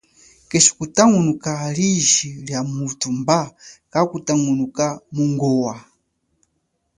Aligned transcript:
Keshi 0.49 0.71
kutangunuka 0.77 1.51
liji 1.77 2.29
lia 2.45 2.61
muthu, 2.75 3.07
mba 3.19 3.37
kakutangunuka 3.91 4.85
mungowa. 5.15 5.75